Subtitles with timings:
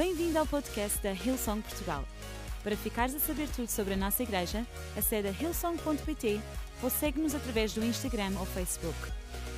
[0.00, 2.02] Bem-vindo ao podcast da Hillsong Portugal.
[2.64, 6.40] Para ficares a saber tudo sobre a nossa igreja, acede a hillsong.pt
[6.82, 8.96] ou segue-nos através do Instagram ou Facebook.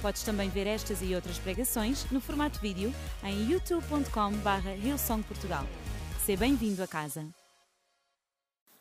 [0.03, 2.93] Podes também ver estas e outras pregações no formato vídeo
[3.23, 5.65] em youtube.com.br hillsongportugal.
[6.27, 7.25] Seja bem-vindo a casa.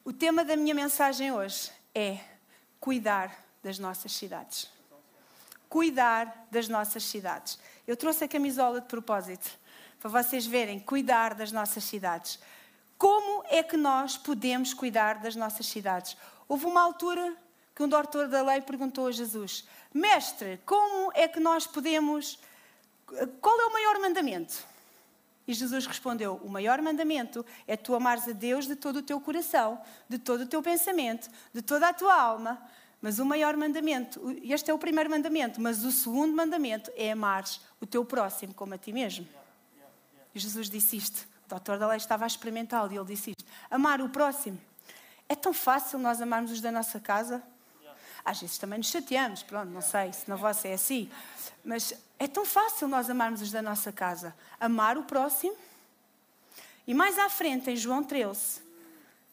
[0.04, 2.18] O tema da minha mensagem hoje é
[2.80, 4.68] cuidar das nossas cidades.
[5.70, 7.60] Cuidar das nossas cidades.
[7.86, 9.61] Eu trouxe a camisola de propósito
[10.02, 12.40] para vocês verem, cuidar das nossas cidades.
[12.98, 16.18] Como é que nós podemos cuidar das nossas cidades?
[16.50, 17.38] Houve uma altura
[17.76, 22.40] que um doutor da lei perguntou a Jesus: Mestre, como é que nós podemos.
[23.40, 24.66] Qual é o maior mandamento?
[25.48, 29.22] E Jesus respondeu: O maior mandamento é tu amares a Deus de todo o teu
[29.22, 32.60] coração, de todo o teu pensamento, de toda a tua alma.
[33.00, 37.62] Mas o maior mandamento, este é o primeiro mandamento, mas o segundo mandamento é amares
[37.80, 39.41] o teu próximo como a ti mesmo.
[40.34, 41.28] E Jesus disse isto.
[41.46, 43.46] O doutor da lei estava a experimentá-lo e ele disse isto.
[43.70, 44.60] Amar o próximo.
[45.28, 47.42] É tão fácil nós amarmos os da nossa casa.
[48.24, 51.10] Às vezes também nos chateamos, pronto, não sei se na vossa é assim.
[51.64, 54.36] Mas é tão fácil nós amarmos os da nossa casa.
[54.60, 55.56] Amar o próximo.
[56.86, 58.62] E mais à frente, em João 13,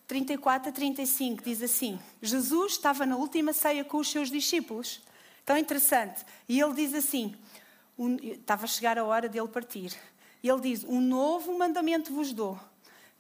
[0.06, 5.02] 34 a 35, diz assim: Jesus estava na última ceia com os seus discípulos.
[5.44, 6.24] Tão interessante.
[6.48, 7.36] E ele diz assim:
[8.22, 9.92] estava a chegar a hora dele partir.
[10.42, 12.58] Ele diz: Um novo mandamento vos dou,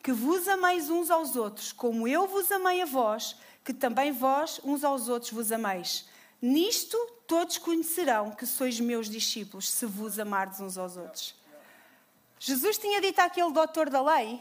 [0.02, 4.60] que vos ameis uns aos outros, como eu vos amei a vós, que também vós
[4.64, 6.06] uns aos outros vos ameis.
[6.40, 6.96] Nisto
[7.26, 11.34] todos conhecerão que sois meus discípulos, se vos amardes uns aos outros.
[12.38, 14.40] Jesus tinha dito àquele doutor da lei,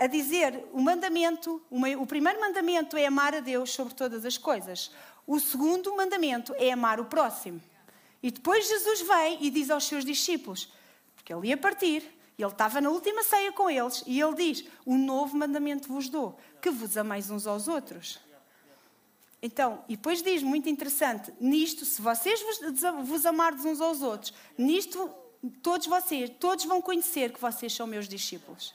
[0.00, 4.90] a dizer o mandamento, o primeiro mandamento é amar a Deus sobre todas as coisas.
[5.26, 7.62] O segundo mandamento é amar o próximo.
[8.22, 10.72] E depois Jesus vem e diz aos seus discípulos:
[11.22, 12.02] porque ele ia partir,
[12.36, 16.36] ele estava na última ceia com eles, e ele diz: O novo mandamento vos dou,
[16.60, 18.18] que vos ameis uns aos outros.
[19.40, 22.60] Então, e depois diz, muito interessante, nisto, se vocês vos,
[23.08, 25.10] vos amardes uns aos outros, nisto
[25.60, 28.72] todos vocês, todos vão conhecer que vocês são meus discípulos.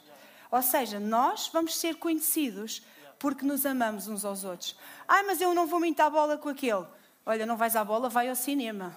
[0.51, 2.81] Ou seja, nós vamos ser conhecidos
[3.17, 4.75] porque nos amamos uns aos outros.
[5.07, 6.85] Ai, mas eu não vou muito à bola com aquele.
[7.25, 8.93] Olha, não vais à bola, vai ao cinema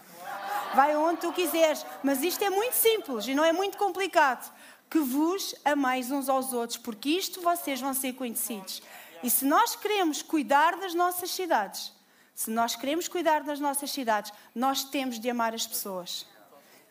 [0.74, 1.84] vai onde tu quiseres.
[2.02, 4.52] Mas isto é muito simples e não é muito complicado.
[4.88, 8.82] Que vos ameis uns aos outros, porque isto vocês vão ser conhecidos.
[9.22, 11.92] E se nós queremos cuidar das nossas cidades,
[12.34, 16.26] se nós queremos cuidar das nossas cidades, nós temos de amar as pessoas.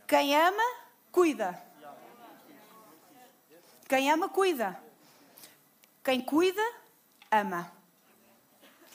[0.08, 0.64] Quem ama,
[1.12, 1.60] cuida.
[3.88, 4.80] Quem ama, cuida.
[6.04, 6.62] Quem cuida,
[7.32, 7.79] ama.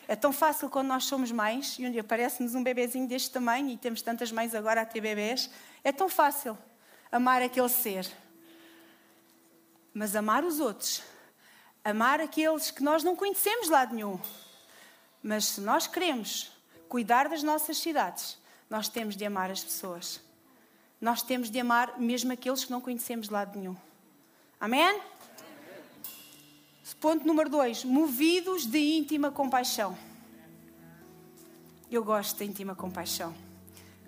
[0.07, 4.03] É tão fácil quando nós somos mães e aparece-nos um bebezinho deste tamanho e temos
[4.03, 5.51] tantas mães agora a ter bebês.
[5.83, 6.59] É tão fácil
[7.11, 8.11] amar aquele ser.
[9.93, 11.03] Mas amar os outros,
[11.85, 14.21] amar aqueles que nós não conhecemos lado nenhum.
[15.23, 16.53] Mas se nós queremos
[16.89, 18.37] cuidar das nossas cidades,
[18.69, 20.21] nós temos de amar as pessoas.
[21.01, 23.77] Nós temos de amar mesmo aqueles que não conhecemos lado nenhum.
[24.61, 25.01] Amém?
[26.93, 29.97] Ponto número dois: movidos de íntima compaixão.
[31.91, 33.35] Eu gosto de íntima compaixão.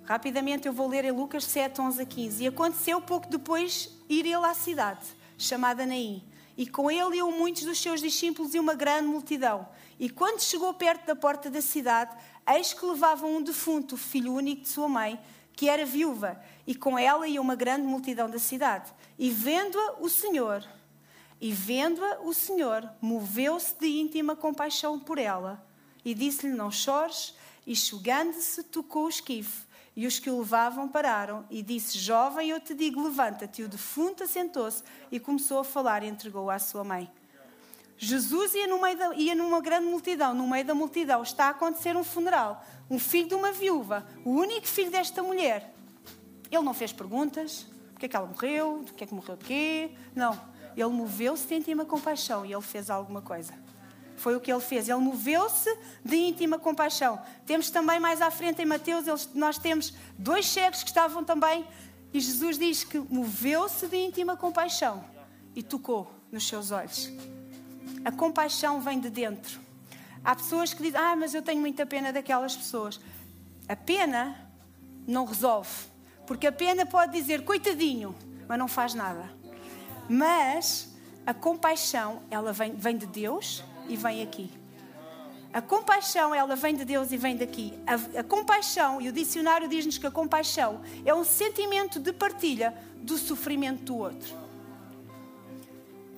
[0.04, 2.44] Rapidamente eu vou ler em Lucas 7, 11 a 15.
[2.44, 5.06] E aconteceu pouco depois ir ele à cidade,
[5.38, 6.22] chamada Naim.
[6.56, 9.68] E com ele iam muitos dos seus discípulos e uma grande multidão.
[9.98, 12.16] E quando chegou perto da porta da cidade,
[12.48, 15.18] eis que levavam um defunto, filho único de sua mãe,
[15.52, 18.92] que era viúva, e com ela ia uma grande multidão da cidade.
[19.18, 20.62] E vendo-a, o Senhor
[21.40, 25.64] e vendo-a, o Senhor moveu-se de íntima compaixão por ela
[26.04, 27.34] e disse-lhe: Não chores.
[27.66, 29.66] E chegando-se, tocou o esquife.
[29.94, 33.60] E os que o levavam pararam e disse: Jovem, eu te digo, levanta-te.
[33.60, 37.10] E o defunto assentou-se e começou a falar e entregou-a à sua mãe.
[37.98, 40.34] Jesus ia, no meio da, ia numa grande multidão.
[40.34, 42.64] No meio da multidão está a acontecer um funeral.
[42.88, 45.74] Um filho de uma viúva, o único filho desta mulher.
[46.50, 48.84] Ele não fez perguntas: porque é que ela morreu?
[48.84, 49.90] Do que é que morreu de quê?
[50.14, 53.54] Não ele moveu-se de íntima compaixão e ele fez alguma coisa.
[54.16, 54.88] Foi o que ele fez.
[54.88, 55.74] Ele moveu-se
[56.04, 57.20] de íntima compaixão.
[57.44, 61.66] Temos também mais à frente em Mateus, eles, nós temos dois cegos que estavam também.
[62.12, 65.04] E Jesus diz que moveu-se de íntima compaixão
[65.54, 67.10] e tocou nos seus olhos.
[68.04, 69.60] A compaixão vem de dentro.
[70.24, 73.00] Há pessoas que dizem: Ah, mas eu tenho muita pena daquelas pessoas.
[73.68, 74.50] A pena
[75.06, 75.70] não resolve.
[76.26, 78.14] Porque a pena pode dizer coitadinho,
[78.48, 79.30] mas não faz nada.
[80.08, 80.94] Mas
[81.26, 84.50] a compaixão, ela vem, vem de Deus e vem aqui.
[85.52, 87.72] A compaixão, ela vem de Deus e vem daqui.
[87.86, 92.74] A, a compaixão, e o dicionário diz-nos que a compaixão é um sentimento de partilha
[92.98, 94.34] do sofrimento do outro.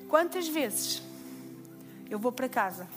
[0.08, 1.02] Quantas vezes
[2.10, 2.88] eu vou para casa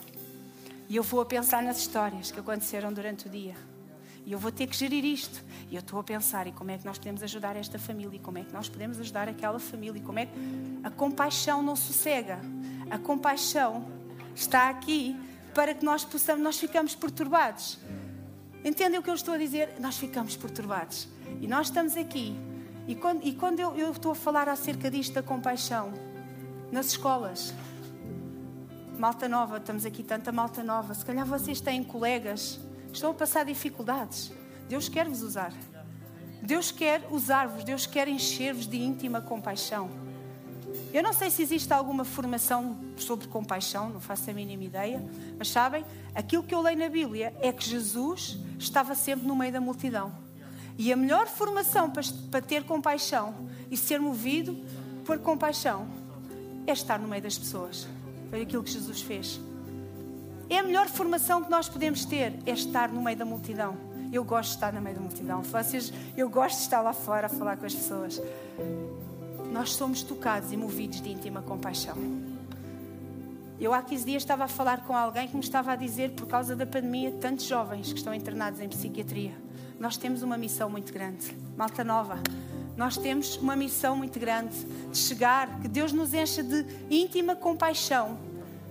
[0.88, 3.54] e eu vou a pensar nas histórias que aconteceram durante o dia
[4.24, 5.42] e eu vou ter que gerir isto.
[5.70, 8.16] E eu estou a pensar, e como é que nós podemos ajudar esta família?
[8.16, 9.98] E como é que nós podemos ajudar aquela família?
[9.98, 10.32] E como é que
[10.84, 12.40] a compaixão não sossega?
[12.90, 13.86] A compaixão
[14.34, 15.16] está aqui
[15.54, 17.78] para que nós possamos, nós ficamos perturbados.
[18.64, 19.74] Entendem o que eu estou a dizer?
[19.80, 21.08] Nós ficamos perturbados.
[21.40, 22.36] E nós estamos aqui.
[22.86, 25.92] E quando, e quando eu, eu estou a falar acerca disto da compaixão,
[26.70, 27.52] nas escolas,
[28.98, 32.60] malta nova, estamos aqui tanta malta nova, se calhar vocês têm colegas
[32.92, 34.32] estão a passar dificuldades.
[34.68, 35.52] Deus quer vos usar.
[36.42, 39.88] Deus quer usar-vos, Deus quer encher-vos de íntima compaixão.
[40.92, 45.02] Eu não sei se existe alguma formação sobre compaixão, não faço a mínima ideia,
[45.38, 45.84] mas sabem,
[46.14, 50.12] aquilo que eu leio na Bíblia é que Jesus estava sempre no meio da multidão.
[50.76, 54.56] E a melhor formação para, ter compaixão e ser movido
[55.04, 55.86] por compaixão
[56.66, 57.86] é estar no meio das pessoas.
[58.30, 59.40] Foi aquilo que Jesus fez.
[60.48, 63.76] É a melhor formação que nós podemos ter, é estar no meio da multidão.
[64.12, 65.42] Eu gosto de estar no meio da multidão.
[65.42, 68.20] Vocês, eu gosto de estar lá fora a falar com as pessoas.
[69.50, 71.96] Nós somos tocados e movidos de íntima compaixão.
[73.58, 76.26] Eu há 15 dias estava a falar com alguém que me estava a dizer, por
[76.26, 79.32] causa da pandemia, tantos jovens que estão internados em psiquiatria.
[79.78, 81.36] Nós temos uma missão muito grande.
[81.56, 82.18] Malta nova,
[82.76, 84.54] nós temos uma missão muito grande
[84.90, 88.18] de chegar, que Deus nos encha de íntima compaixão.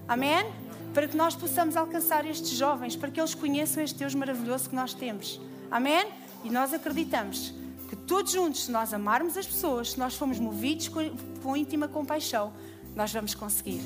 [0.07, 0.45] Amém?
[0.93, 4.75] Para que nós possamos alcançar estes jovens, para que eles conheçam este Deus maravilhoso que
[4.75, 5.39] nós temos.
[5.69, 6.05] Amém?
[6.43, 7.53] E nós acreditamos
[7.89, 11.11] que todos juntos, se nós amarmos as pessoas, se nós formos movidos com,
[11.41, 12.53] com íntima compaixão,
[12.95, 13.81] nós vamos conseguir.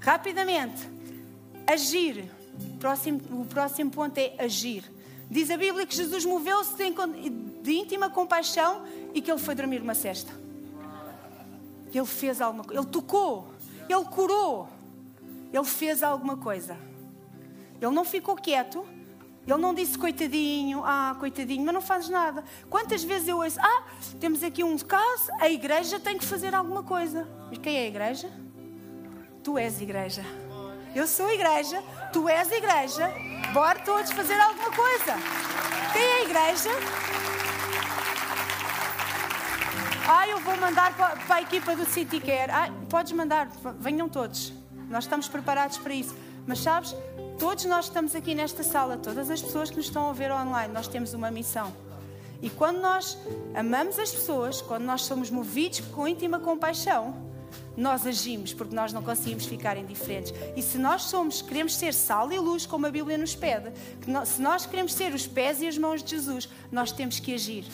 [0.00, 0.88] Rapidamente,
[1.66, 2.30] agir.
[2.78, 4.84] Próximo, o próximo ponto é agir.
[5.30, 7.30] Diz a Bíblia que Jesus moveu-se de,
[7.62, 8.82] de íntima compaixão
[9.14, 10.32] e que ele foi dormir uma cesta.
[11.94, 13.48] Ele fez alguma coisa, ele tocou,
[13.88, 14.68] ele curou.
[15.52, 16.76] Ele fez alguma coisa.
[17.80, 18.86] Ele não ficou quieto.
[19.46, 22.44] Ele não disse coitadinho, ah, coitadinho, mas não fazes nada.
[22.70, 23.82] Quantas vezes eu ouço, ah,
[24.20, 27.26] temos aqui um caso, a igreja tem que fazer alguma coisa.
[27.48, 28.30] Mas quem é a igreja?
[29.42, 30.24] Tu és igreja.
[30.94, 31.82] Eu sou igreja,
[32.12, 33.12] tu és igreja.
[33.52, 35.14] Bora todos fazer alguma coisa.
[35.92, 36.70] Quem é a igreja?
[40.08, 42.52] Ah, eu vou mandar para a equipa do City Care.
[42.52, 43.48] Ah, podes mandar,
[43.80, 44.52] venham todos.
[44.92, 46.14] Nós estamos preparados para isso.
[46.46, 46.94] Mas sabes,
[47.38, 50.72] todos nós estamos aqui nesta sala, todas as pessoas que nos estão a ver online,
[50.72, 51.72] nós temos uma missão.
[52.42, 53.16] E quando nós
[53.54, 57.14] amamos as pessoas, quando nós somos movidos com íntima compaixão,
[57.74, 60.34] nós agimos porque nós não conseguimos ficar indiferentes.
[60.54, 63.72] E se nós somos, queremos ser sal e luz, como a Bíblia nos pede,
[64.26, 67.64] se nós queremos ser os pés e as mãos de Jesus, nós temos que agir.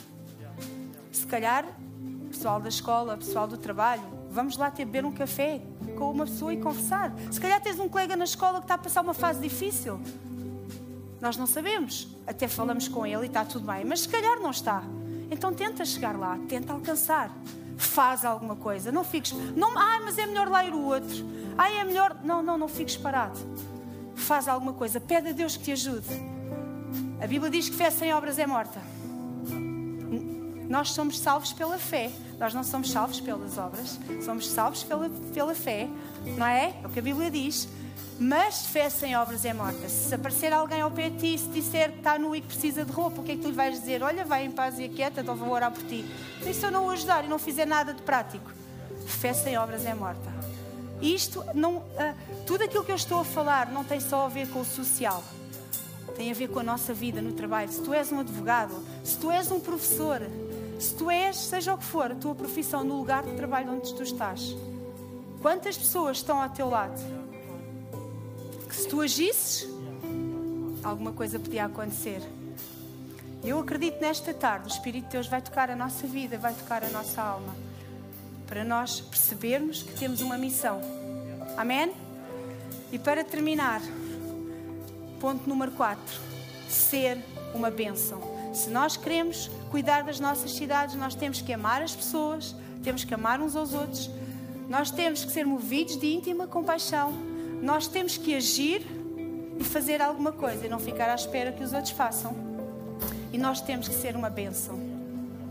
[1.10, 1.66] Se calhar,
[2.30, 5.60] pessoal da escola, pessoal do trabalho, vamos lá ter beber um café,
[5.98, 7.12] com uma pessoa e conversar.
[7.30, 10.00] Se calhar tens um colega na escola que está a passar uma fase difícil.
[11.20, 12.06] Nós não sabemos.
[12.24, 14.84] Até falamos com ele e está tudo bem, mas se calhar não está.
[15.28, 17.30] Então tenta chegar lá, tenta alcançar.
[17.76, 18.92] Faz alguma coisa.
[18.92, 19.32] Não fiques.
[19.56, 21.26] Não, ah, mas é melhor ler o outro.
[21.56, 22.16] Ah, é melhor.
[22.22, 23.38] Não, não, não fiques parado.
[24.14, 25.00] Faz alguma coisa.
[25.00, 26.08] Pede a Deus que te ajude.
[27.20, 28.80] A Bíblia diz que fé sem obras é morta.
[30.68, 32.10] Nós somos salvos pela fé.
[32.38, 33.98] Nós não somos salvos pelas obras.
[34.24, 35.88] Somos salvos pela, pela fé.
[36.36, 36.74] Não é?
[36.82, 37.68] É o que a Bíblia diz.
[38.20, 39.88] Mas fé sem obras é morta.
[39.88, 42.48] Se aparecer alguém ao pé de ti e se disser que está nu e que
[42.48, 44.02] precisa de roupa, o que é que tu lhe vais dizer?
[44.02, 46.04] Olha, vai em paz e quieta, então vou orar por ti.
[46.44, 48.50] E se eu não o ajudar e não fizer nada de prático?
[49.06, 50.32] Fé sem obras é morta.
[51.00, 51.84] Isto, não, uh,
[52.44, 55.22] tudo aquilo que eu estou a falar não tem só a ver com o social.
[56.16, 57.70] Tem a ver com a nossa vida no trabalho.
[57.70, 60.22] Se tu és um advogado, se tu és um professor,
[60.78, 63.92] se tu és, seja o que for, a tua profissão no lugar de trabalho onde
[63.92, 64.56] tu estás,
[65.42, 67.00] quantas pessoas estão ao teu lado?
[68.68, 69.68] Que se tu agisses,
[70.84, 72.22] alguma coisa podia acontecer.
[73.42, 76.84] Eu acredito nesta tarde, o Espírito de Deus vai tocar a nossa vida, vai tocar
[76.84, 77.54] a nossa alma,
[78.46, 80.80] para nós percebermos que temos uma missão.
[81.56, 81.92] Amém?
[82.92, 83.82] E para terminar,
[85.20, 86.02] ponto número 4:
[86.68, 87.18] ser
[87.54, 88.37] uma bênção.
[88.58, 93.14] Se nós queremos cuidar das nossas cidades, nós temos que amar as pessoas, temos que
[93.14, 94.10] amar uns aos outros,
[94.68, 97.12] nós temos que ser movidos de íntima compaixão,
[97.62, 98.84] nós temos que agir
[99.60, 102.34] e fazer alguma coisa e não ficar à espera que os outros façam.
[103.32, 104.76] E nós temos que ser uma bênção.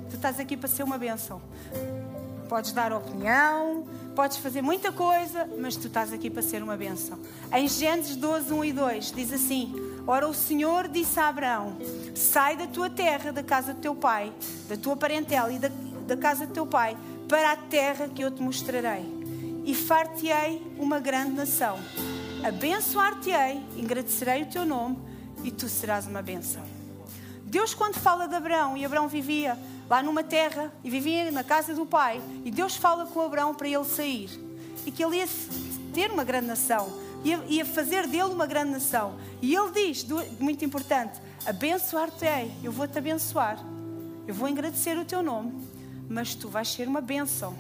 [0.09, 1.41] Tu estás aqui para ser uma bênção.
[2.49, 3.85] Podes dar opinião,
[4.17, 7.17] podes fazer muita coisa, mas tu estás aqui para ser uma bênção.
[7.53, 11.75] Em Gênesis 12, 1 e 2 diz assim: Ora, o Senhor disse a Abraão:
[12.15, 14.31] Sai da tua terra, da casa do teu pai,
[14.69, 15.69] da tua parentela e da,
[16.07, 16.95] da casa do teu pai,
[17.27, 19.05] para a terra que eu te mostrarei.
[19.65, 21.77] e far-te-ei uma grande nação.
[22.41, 24.97] Abençoar-te-ei, engrandecerei o teu nome
[25.43, 26.63] e tu serás uma bênção.
[27.43, 29.57] Deus, quando fala de Abraão, e Abraão vivia
[29.89, 33.67] lá numa terra e vivia na casa do pai, e Deus fala com Abraão para
[33.67, 34.29] ele sair
[34.85, 35.27] e que ele ia
[35.93, 36.87] ter uma grande nação,
[37.23, 39.15] ia, ia fazer dele uma grande nação.
[39.41, 40.05] E ele diz,
[40.39, 43.59] muito importante: abençoar-te-ei, eu vou-te abençoar,
[44.27, 45.53] eu vou agradecer o teu nome,
[46.09, 47.55] mas tu vais ser uma bênção.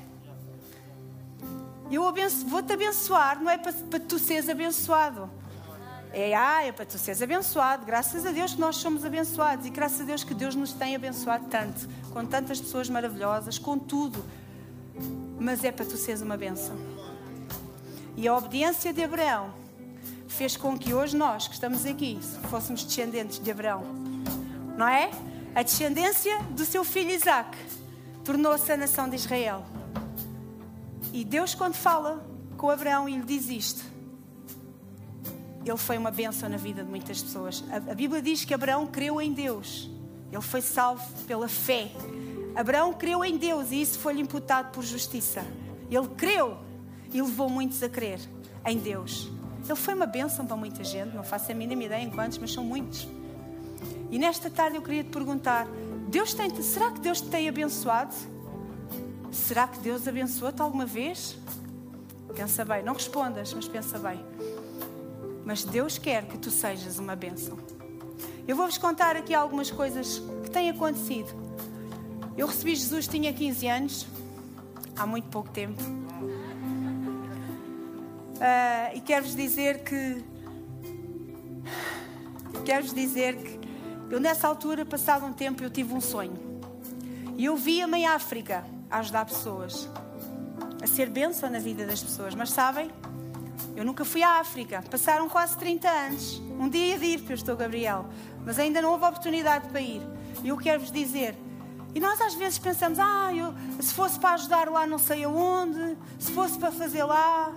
[1.89, 2.03] Eu
[2.47, 5.29] vou-te abençoar, não é para, para tu seres abençoado.
[6.11, 7.85] É, ah, é para tu seres abençoado.
[7.85, 10.95] Graças a Deus que nós somos abençoados e graças a Deus que Deus nos tem
[10.95, 14.23] abençoado tanto, com tantas pessoas maravilhosas, com tudo.
[15.39, 16.75] Mas é para tu seres uma bênção.
[18.17, 19.53] E a obediência de Abraão
[20.27, 22.19] fez com que hoje nós que estamos aqui
[22.49, 23.83] fôssemos descendentes de Abraão.
[24.75, 25.11] Não é?
[25.53, 27.55] A descendência do seu filho Isaac
[28.25, 29.63] tornou-se a nação de Israel.
[31.13, 32.25] E Deus, quando fala
[32.57, 33.85] com Abraão e lhe diz isto,
[35.63, 37.63] ele foi uma bênção na vida de muitas pessoas.
[37.71, 39.91] A, Bíblia diz que Abraão creu em Deus.
[40.31, 41.91] Ele foi salvo pela fé.
[42.55, 45.45] Abraão creu em Deus e isso foi-lhe imputado por justiça.
[45.91, 46.65] Ele creu
[47.13, 48.19] e levou muitos a crer
[48.65, 49.29] em Deus.
[49.65, 52.53] Ele foi uma bênção para muita gente, não faço a mínima ideia em quantos, mas
[52.53, 53.07] são muitos.
[54.09, 55.67] E nesta tarde eu queria te perguntar:
[56.07, 58.15] Deus tem, será que Deus te tem abençoado?
[59.31, 61.37] Será que Deus abençoou-te alguma vez?
[62.35, 64.23] Pensa bem, não respondas, mas pensa bem.
[65.45, 67.57] Mas Deus quer que tu sejas uma bênção.
[68.47, 71.29] Eu vou-vos contar aqui algumas coisas que têm acontecido.
[72.37, 74.07] Eu recebi Jesus, tinha 15 anos,
[74.95, 75.81] há muito pouco tempo.
[78.37, 80.23] Uh, e quero-vos dizer que.
[82.63, 83.59] Quero-vos dizer que
[84.09, 86.37] eu, nessa altura, passado um tempo, eu tive um sonho.
[87.35, 89.89] E eu via-me em África a ajudar pessoas,
[90.81, 92.33] a ser bênção na vida das pessoas.
[92.33, 92.89] Mas sabem,
[93.75, 94.83] eu nunca fui à África.
[94.89, 96.41] Passaram quase 30 anos.
[96.59, 98.05] Um dia ia de ir, porque eu estou Gabriel.
[98.45, 100.01] Mas ainda não houve oportunidade para ir.
[100.43, 101.35] E eu quero-vos dizer.
[101.93, 105.97] E nós às vezes pensamos, ah, eu, se fosse para ajudar lá não sei aonde,
[106.19, 107.51] se fosse para fazer lá.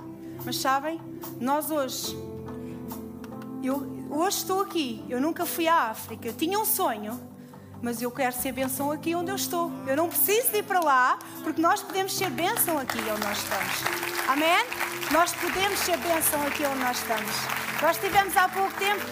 [0.45, 1.01] Mas sabem,
[1.41, 2.17] nós hoje,
[3.63, 7.21] eu hoje estou aqui, eu nunca fui à África, eu tinha um sonho,
[7.83, 9.71] mas eu quero ser bênção aqui onde eu estou.
[9.87, 14.29] Eu não preciso ir para lá, porque nós podemos ser bênção aqui onde nós estamos.
[14.29, 14.67] Amém?
[15.11, 17.33] Nós podemos ser bênção aqui onde nós estamos.
[17.81, 19.05] Nós tivemos há pouco tempo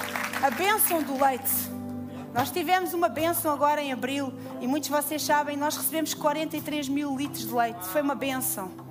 [0.43, 1.79] a bênção do leite.
[2.35, 6.89] Nós tivemos uma bênção agora em abril e muitos de vocês sabem, nós recebemos 43
[6.89, 7.85] mil litros de leite.
[7.87, 8.88] Foi uma bênção.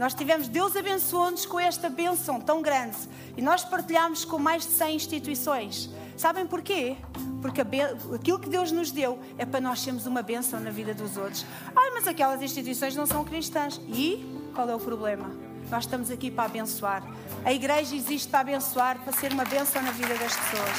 [0.00, 2.96] Nós tivemos, Deus abençoou-nos com esta bênção tão grande
[3.36, 5.90] e nós partilhamos com mais de 100 instituições.
[6.16, 6.96] Sabem porquê?
[7.42, 11.18] Porque aquilo que Deus nos deu é para nós sermos uma bênção na vida dos
[11.18, 11.44] outros.
[11.76, 13.78] Ai, mas aquelas instituições não são cristãs.
[13.88, 15.30] E qual é o problema?
[15.68, 17.02] Nós estamos aqui para abençoar.
[17.44, 20.78] A igreja existe para abençoar, para ser uma bênção na vida das pessoas.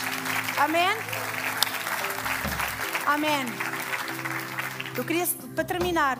[0.57, 0.97] Amém?
[3.05, 3.45] Amém.
[4.97, 6.17] Eu queria, para terminar,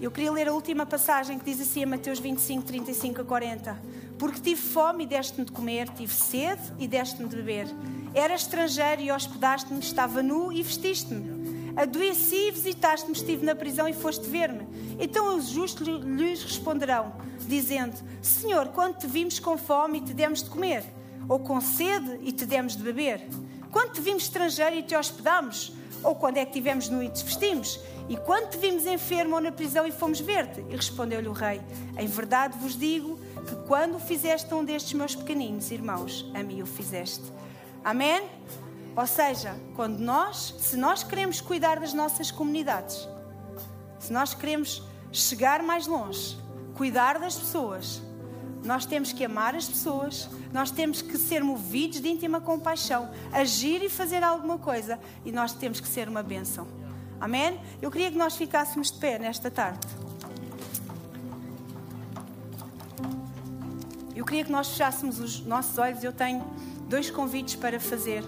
[0.00, 3.82] eu queria ler a última passagem que diz assim, Mateus 25, 35 a 40.
[4.18, 7.66] Porque tive fome e deste-me de comer, tive sede e deste-me de beber.
[8.14, 11.72] Era estrangeiro e hospedaste-me, estava nu e vestiste-me.
[11.76, 14.66] Adoeci e visitaste-me, estive na prisão e foste ver-me.
[14.98, 17.12] Então os justos lhes responderão,
[17.46, 20.82] dizendo: Senhor, quando te vimos com fome e te demos de comer?
[21.28, 23.20] Ou com sede e te demos de beber?
[23.70, 25.72] Quando te vimos estrangeiro e te hospedamos?
[26.02, 27.80] Ou quando é que tivemos nu e te vestimos?
[28.08, 30.60] E quando te vimos enfermo ou na prisão e fomos ver-te?
[30.68, 31.60] E respondeu-lhe o rei:
[31.98, 36.66] Em verdade vos digo que quando fizeste um destes meus pequeninos irmãos, a mim o
[36.66, 37.24] fizeste.
[37.84, 38.22] Amém?
[38.96, 43.08] Ou seja, quando nós, se nós queremos cuidar das nossas comunidades,
[43.98, 46.36] se nós queremos chegar mais longe,
[46.74, 48.02] cuidar das pessoas,
[48.64, 53.82] nós temos que amar as pessoas, nós temos que ser movidos de íntima compaixão, agir
[53.82, 56.66] e fazer alguma coisa, e nós temos que ser uma bênção.
[57.20, 57.60] Amém?
[57.80, 59.86] Eu queria que nós ficássemos de pé nesta tarde.
[64.14, 66.04] Eu queria que nós fechássemos os nossos olhos.
[66.04, 66.44] Eu tenho
[66.88, 68.22] dois convites para fazer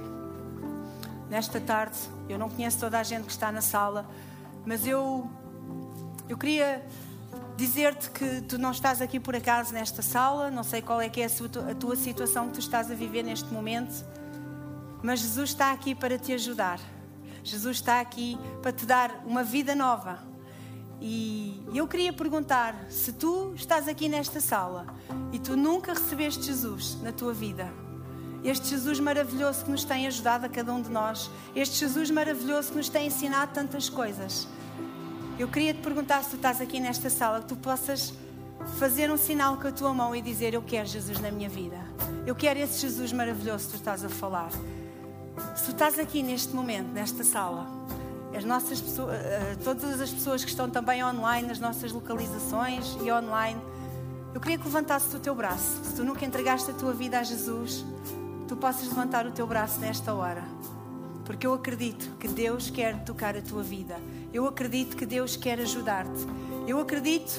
[1.28, 1.98] nesta tarde.
[2.28, 4.08] Eu não conheço toda a gente que está na sala,
[4.64, 5.28] mas eu,
[6.28, 6.82] eu queria
[7.56, 10.50] dizer-te que tu não estás aqui por acaso nesta sala.
[10.50, 13.52] Não sei qual é que é a tua situação que tu estás a viver neste
[13.52, 14.04] momento,
[15.02, 16.80] mas Jesus está aqui para te ajudar.
[17.44, 20.20] Jesus está aqui para te dar uma vida nova.
[21.00, 24.86] E eu queria perguntar: se tu estás aqui nesta sala
[25.32, 27.72] e tu nunca recebeste Jesus na tua vida,
[28.44, 32.70] este Jesus maravilhoso que nos tem ajudado a cada um de nós, este Jesus maravilhoso
[32.70, 34.46] que nos tem ensinado tantas coisas,
[35.38, 38.12] eu queria te perguntar se tu estás aqui nesta sala, que tu possas
[38.78, 41.78] fazer um sinal com a tua mão e dizer: Eu quero Jesus na minha vida.
[42.26, 44.50] Eu quero esse Jesus maravilhoso que tu estás a falar.
[45.56, 47.66] Se tu estás aqui neste momento, nesta sala,
[48.36, 53.10] as nossas pessoas, eh, todas as pessoas que estão também online, nas nossas localizações e
[53.10, 53.60] online,
[54.34, 55.80] eu queria que levantasses o teu braço.
[55.84, 57.84] Se tu nunca entregaste a tua vida a Jesus,
[58.46, 60.44] tu possas levantar o teu braço nesta hora.
[61.24, 63.96] Porque eu acredito que Deus quer tocar a tua vida.
[64.32, 66.26] Eu acredito que Deus quer ajudar-te.
[66.66, 67.32] Eu acredito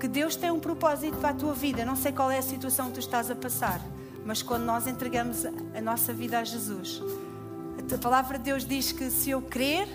[0.00, 1.84] que Deus tem um propósito para a tua vida.
[1.84, 3.80] Não sei qual é a situação que tu estás a passar,
[4.24, 7.02] mas quando nós entregamos a nossa vida a Jesus,
[7.92, 9.86] a palavra de Deus diz que se eu crer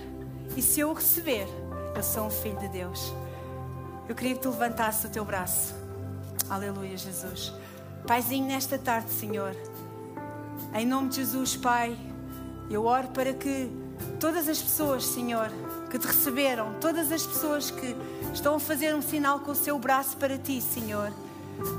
[0.56, 1.48] e se eu receber,
[1.96, 3.14] eu sou um filho de Deus.
[4.08, 5.74] Eu queria que tu levantasses o teu braço.
[6.48, 7.52] Aleluia, Jesus.
[8.06, 9.56] Paizinho, nesta tarde, Senhor,
[10.76, 11.98] em nome de Jesus, Pai,
[12.70, 13.72] eu oro para que
[14.20, 15.50] todas as pessoas, Senhor,
[15.90, 17.96] que te receberam, todas as pessoas que
[18.34, 21.12] estão a fazer um sinal com o seu braço para ti, Senhor.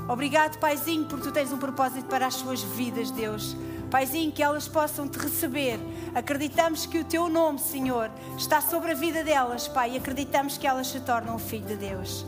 [0.07, 3.55] Obrigado, Paizinho, porque tu tens um propósito para as suas vidas, Deus.
[3.91, 5.79] Paizinho, que elas possam te receber.
[6.13, 10.67] Acreditamos que o teu nome, Senhor, está sobre a vida delas, Pai, e acreditamos que
[10.67, 12.25] elas se tornam o Filho de Deus.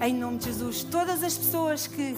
[0.00, 2.16] Em nome de Jesus, todas as pessoas que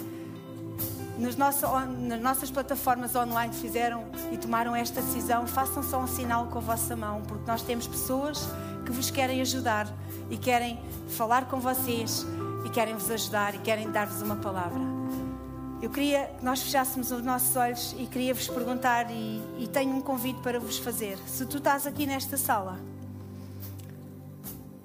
[1.19, 6.59] nas, nas nossas plataformas online fizeram e tomaram esta decisão, façam só um sinal com
[6.59, 8.49] a vossa mão, porque nós temos pessoas
[8.89, 9.87] que vos querem ajudar
[10.31, 10.81] e querem
[11.11, 12.25] falar com vocês
[12.65, 14.81] e querem vos ajudar e querem dar-vos uma palavra.
[15.83, 19.95] Eu queria que nós fechássemos os nossos olhos e queria vos perguntar e, e tenho
[19.95, 21.19] um convite para vos fazer.
[21.27, 22.81] Se tu estás aqui nesta sala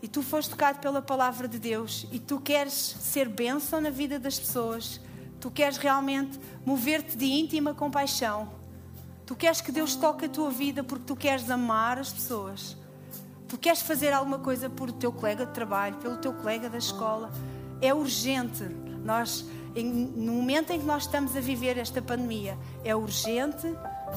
[0.01, 4.19] e tu foste tocado pela palavra de Deus e tu queres ser bênção na vida
[4.19, 4.99] das pessoas,
[5.39, 8.51] tu queres realmente mover-te de íntima compaixão,
[9.25, 12.82] tu queres que Deus toque a tua vida porque tu queres amar as pessoas
[13.53, 16.79] tu queres fazer alguma coisa por o teu colega de trabalho, pelo teu colega da
[16.79, 17.31] escola,
[17.79, 18.63] é urgente.
[19.05, 19.45] Nós,
[19.75, 23.67] no momento em que nós estamos a viver esta pandemia, é urgente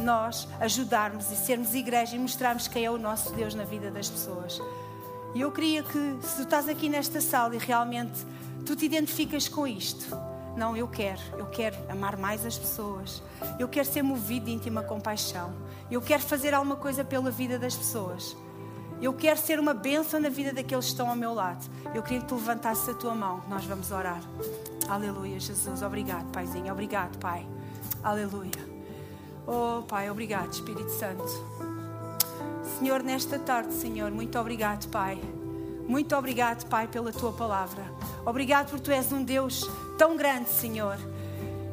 [0.01, 4.09] nós ajudarmos e sermos igreja e mostrarmos quem é o nosso Deus na vida das
[4.09, 4.59] pessoas.
[5.35, 8.25] E eu queria que, se tu estás aqui nesta sala e realmente
[8.65, 10.17] tu te identificas com isto,
[10.57, 13.23] não, eu quero, eu quero amar mais as pessoas,
[13.59, 15.53] eu quero ser movido de íntima compaixão,
[15.91, 18.35] eu quero fazer alguma coisa pela vida das pessoas.
[19.01, 21.65] Eu quero ser uma bênção na vida daqueles que estão ao meu lado.
[21.95, 23.43] Eu queria que tu levantasses a tua mão.
[23.49, 24.21] Nós vamos orar.
[24.89, 25.83] Aleluia, Jesus.
[25.83, 26.73] Obrigado, Paizinho.
[26.73, 27.47] Obrigado, Pai.
[28.03, 28.77] Aleluia.
[29.47, 31.25] Oh, Pai, obrigado, Espírito Santo.
[32.79, 35.21] Senhor, nesta tarde, Senhor, muito obrigado, Pai.
[35.87, 37.85] Muito obrigado, Pai, pela tua palavra.
[38.25, 40.97] Obrigado porque tu és um Deus tão grande, Senhor.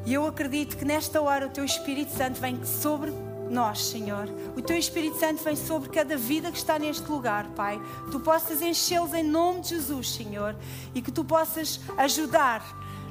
[0.05, 3.11] E eu acredito que nesta hora o teu Espírito Santo vem sobre
[3.49, 4.27] nós, Senhor.
[4.55, 7.81] O Teu Espírito Santo vem sobre cada vida que está neste lugar, Pai.
[8.11, 10.55] Tu possas enchê-los em nome de Jesus, Senhor,
[10.93, 12.63] e que Tu possas ajudar,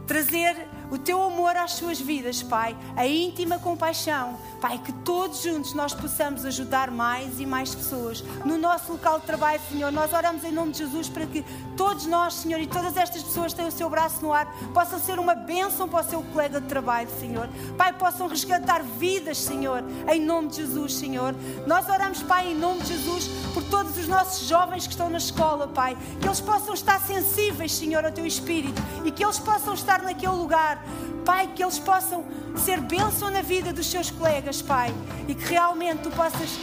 [0.07, 5.73] trazer o teu amor às suas vidas, Pai, a íntima compaixão, Pai, que todos juntos
[5.73, 9.91] nós possamos ajudar mais e mais pessoas no nosso local de trabalho, Senhor.
[9.91, 11.43] Nós oramos em nome de Jesus para que
[11.79, 15.19] todos nós, Senhor, e todas estas pessoas têm o seu braço no ar, possam ser
[15.19, 17.49] uma bênção para o seu colega de trabalho, Senhor.
[17.79, 21.35] Pai, possam resgatar vidas, Senhor, em nome de Jesus, Senhor.
[21.67, 25.19] Nós oramos, Pai, em nome de Jesus, por todos os nossos jovens que estão na
[25.19, 29.75] escola, Pai, que eles possam estar sensíveis, Senhor, ao teu Espírito e que eles possam
[29.75, 30.83] estar naquele lugar
[31.25, 32.25] Pai, que eles possam
[32.57, 34.93] ser bênção na vida dos seus colegas, Pai,
[35.29, 36.59] e que realmente tu possas,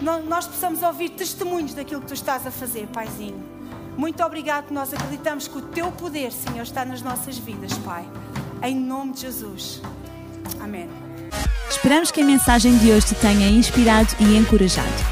[0.00, 3.42] nós possamos ouvir testemunhos daquilo que tu estás a fazer, Paizinho.
[3.96, 8.08] Muito obrigado, nós acreditamos que o teu poder, Senhor, está nas nossas vidas, Pai.
[8.62, 9.82] Em nome de Jesus.
[10.60, 10.88] Amém.
[11.68, 15.11] Esperamos que a mensagem de hoje te tenha inspirado e encorajado.